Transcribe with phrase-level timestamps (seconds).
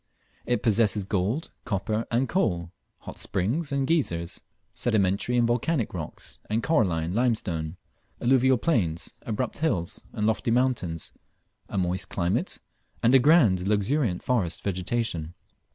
[0.47, 4.41] It possesses gold, copper, and coal, hot springs and geysers,
[4.73, 7.77] sedimentary and volcanic rocks and coralline limestone,
[8.19, 11.13] alluvial plains, abrupt hills and lofty mountains,
[11.69, 12.57] a moist climate,
[13.03, 15.35] and a grand and luxuriant forest vegetation.